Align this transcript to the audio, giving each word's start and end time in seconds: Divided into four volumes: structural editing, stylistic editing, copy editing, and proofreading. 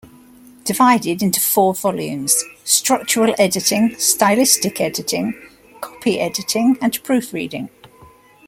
Divided 0.63 1.21
into 1.21 1.39
four 1.39 1.75
volumes: 1.75 2.43
structural 2.63 3.35
editing, 3.37 3.95
stylistic 3.99 4.81
editing, 4.81 5.39
copy 5.79 6.19
editing, 6.19 6.75
and 6.81 7.03
proofreading. 7.03 7.69